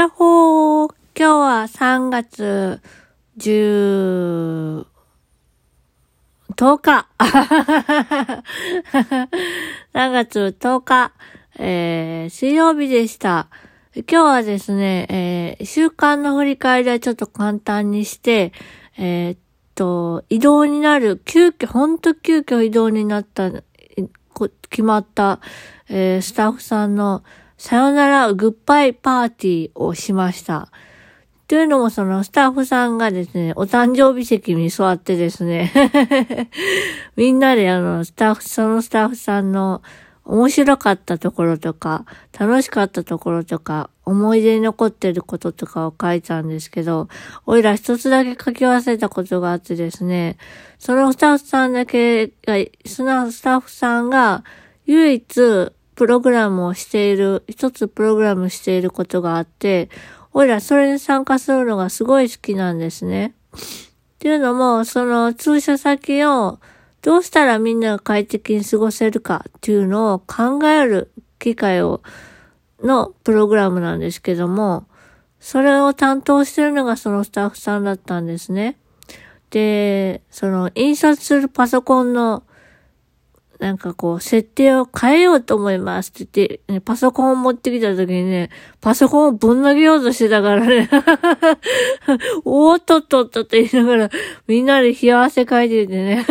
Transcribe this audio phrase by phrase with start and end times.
[0.00, 2.80] やっほー今日は3月
[3.36, 4.86] 10、
[6.56, 7.06] 10日
[9.92, 11.12] !3 月10日、
[11.58, 13.50] えー、水曜日でした。
[13.94, 18.54] 今日はですね、えー、週間の振り返りはちょっと簡単にして、
[18.96, 19.38] えー、っ
[19.74, 23.50] と、移動になる、急遽、ほんと急遽移動になった、
[24.70, 25.40] 決まった、
[25.90, 27.22] えー、スタッフさんの
[27.60, 30.70] さよならグッバイパーティーをしました。
[31.46, 35.70] というのもそのスタッフさんがですね、お誕生日席に座ってですね
[37.16, 39.82] みんなであの、スタッフ、そのスタッフさんの
[40.24, 47.08] 面白かったところとか、楽しかったところとか、思い出に残ってることとかを書いたんですけど、
[47.44, 50.38] おいら一つだけ書き忘れたことがあってですね、
[50.78, 52.56] そのスタッフさんだけが、
[52.86, 54.44] そのスタッフさんが
[54.86, 59.90] 唯一プログラムをしている、一つプログラムしていることがあって、
[60.32, 63.34] おいらそれに参加するのがすごい好きなんですね。
[63.52, 66.58] っていうのも、その通社先を
[67.02, 72.00] どうしたらみんなが快適に過ごせるかっていうのを考える機会を、
[72.82, 74.86] のプログラムなんですけども、
[75.38, 78.78] それを担当してるのがそのスタッフさんだったんですね。
[79.50, 82.44] で、その印刷するパソコンの
[83.60, 88.48] なんかこう、設定を変えようと思いますって言って、パソコンを持ってきた時にね、
[88.80, 90.88] パソコンをぶん投げようとしてたからね、
[92.46, 94.10] おーっとっとっとって言いながら、
[94.46, 96.26] みんなで冷や汗かいててね、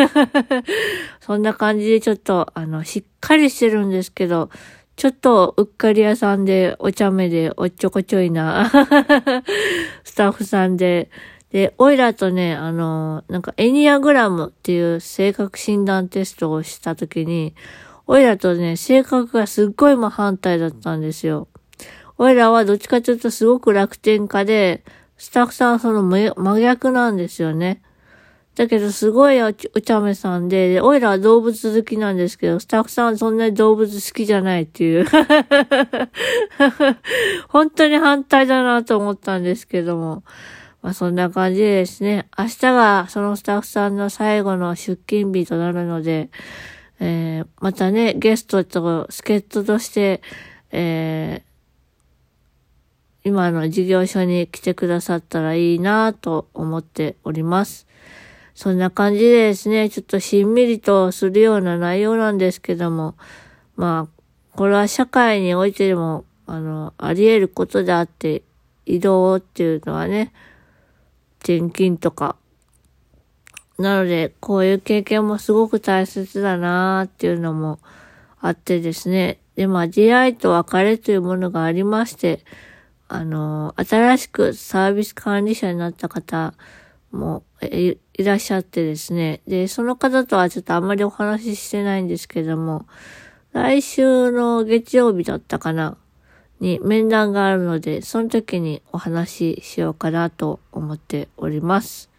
[1.21, 4.49] そんな感じでちょっと、あの、しっかりしてるんですけど、
[4.95, 8.71] ちょっとうっかり屋さんで、お茶目で、おっちょこちょいな、
[10.03, 11.11] スタッフさんで、
[11.51, 17.55] で、オイラとね、あの、なんかエニアグラムっていう性格診断テストをしたときに、
[18.05, 21.47] オイラとね、性格がすっごい真反対だったんですよ。
[22.17, 24.83] オイラはどっちかというとすごく楽天家で、
[25.17, 27.81] スタッフさんはその真逆なんですよね。
[28.55, 35.05] だけどすごいお茶目さんで、で、オイラは動物好きなんですけど、スタッフさんはそんなに動物好きじゃないっていう。
[37.47, 40.23] 本当に反対だなと思ったんですけども。
[40.81, 46.29] まあそんな感じでですね、明日がそのスタッフさんの最後の出勤日となるので、
[46.99, 50.21] えー、またね、ゲストと助っ人として、
[50.71, 57.87] えー、今の事業所に来てくださったらいいなと思っております。
[58.55, 63.15] そんな感じでですね、ちょっとしんみりとするような内容なんですけども、
[63.77, 68.43] まあ、これは社会においてでも、あの、あり得ることであって、
[68.85, 70.33] 移動っていうのはね、
[71.39, 72.35] 転勤とか。
[73.77, 77.79] なので、こういう経験もすごく大切だなーっていうのも
[78.41, 79.39] あってですね。
[79.55, 82.43] で、まあ、出会いと別れというものがありまして、
[83.07, 86.53] あの、新しくサービス管理者になった方
[87.11, 89.41] もいらっしゃってですね。
[89.47, 92.85] で、その方とはちょっとあんまりお話ししてないんですけども、
[93.51, 95.97] 来週の月曜日だったかな。
[96.59, 102.09] に面談があるので、その時にお話ししようかなと思っております。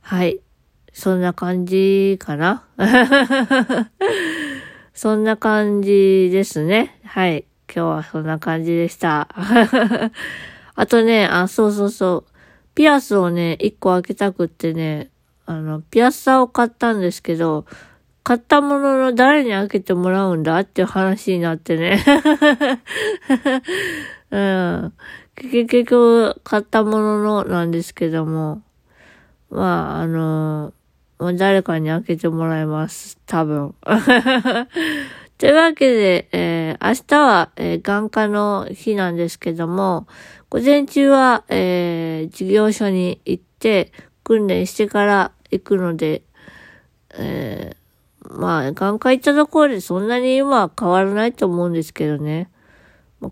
[0.00, 0.40] はい。
[0.92, 2.64] そんな感じかな？
[4.94, 7.00] そんな感じですね。
[7.04, 7.44] はい。
[7.68, 9.28] 今日はそんな感じでした。
[10.74, 12.32] あとね、あ、そうそうそう。
[12.74, 15.10] ピアスをね、一個開けたくってね、
[15.44, 17.66] あの、ピアッサを買ったんですけど、
[18.26, 22.02] 買ったものの誰に開けてもらうんだっていう話になってね。
[24.32, 24.92] うん。
[25.36, 28.62] 結局、買ったもののなんですけども、
[29.48, 33.16] まあ、あのー、誰かに開けてもらいます。
[33.26, 33.76] 多分。
[35.38, 40.08] というわけで、えー、明日は、えー、眼科の日なんですけども、
[40.50, 43.92] 午前中は、えー、事業所に行って、
[44.24, 46.22] 訓練してから行くので、
[47.10, 47.85] えー
[48.30, 52.50] まあ、眼科行ったところでそんなに今は変わらないと思うんですけどね。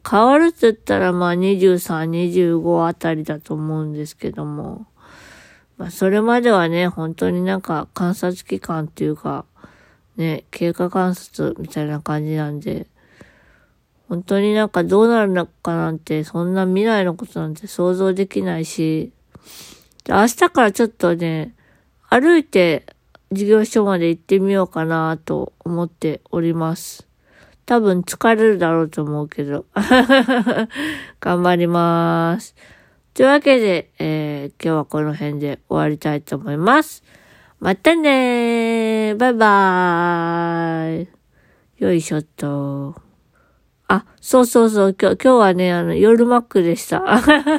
[0.08, 4.86] 変わるって言ったらまあ23、25あたりだと思うんですけども。
[5.76, 9.44] まあそれまではね、本当になんか観察期間っていうか、
[10.16, 12.86] ね、経過観察みたいな感じなんで、
[14.08, 19.12] 本当になんかどうなるのかなんて、そんな未来のことなんて想像できないし、
[20.08, 21.54] 明日からちょっとね、
[22.08, 22.86] 歩いて
[23.34, 27.06] 事業所まで行ってみようかなと思っております。
[27.66, 29.66] 多分疲れるだろうと思うけど。
[31.20, 32.54] 頑張ります。
[33.14, 37.02] というわけで、えー、今日はこの辺で終わりたいと思います。
[37.60, 41.08] またねーバイバーイ
[41.78, 42.94] よいしょっと。
[43.88, 47.02] あ、そうそうそう、今日、今日はね、あの、夜マックでした。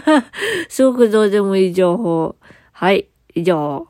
[0.70, 2.36] すごくどうでもいい情報。
[2.72, 3.88] はい、以上。